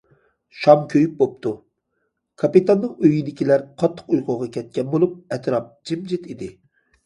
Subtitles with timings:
[0.61, 1.51] شام كۆيۈپ بوپتۇ،
[2.43, 6.53] كاپىتاننىڭ ئۆيىدىكىلەر قاتتىق ئۇيقۇغا كەتكەن بولۇپ، ئەتراپ جىمجىت ئىدى.